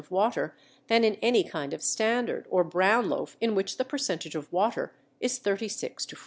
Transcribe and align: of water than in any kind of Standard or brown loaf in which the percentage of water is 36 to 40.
of 0.01 0.09
water 0.09 0.55
than 0.87 1.03
in 1.03 1.13
any 1.21 1.43
kind 1.43 1.75
of 1.75 1.83
Standard 1.83 2.47
or 2.49 2.63
brown 2.63 3.07
loaf 3.07 3.37
in 3.39 3.53
which 3.53 3.77
the 3.77 3.85
percentage 3.85 4.33
of 4.33 4.51
water 4.51 4.91
is 5.19 5.37
36 5.37 6.07
to 6.07 6.15
40. 6.15 6.19